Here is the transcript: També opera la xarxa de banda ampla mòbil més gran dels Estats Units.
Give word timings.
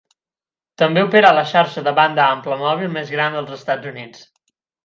També 0.81 1.03
opera 1.07 1.31
la 1.39 1.43
xarxa 1.51 1.83
de 1.89 1.93
banda 2.01 2.25
ampla 2.39 2.59
mòbil 2.65 2.91
més 2.97 3.15
gran 3.19 3.39
dels 3.41 3.57
Estats 3.63 3.93
Units. 3.95 4.29